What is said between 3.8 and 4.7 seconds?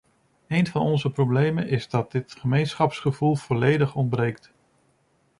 ontbreekt.